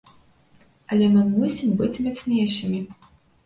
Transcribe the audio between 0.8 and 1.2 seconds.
Але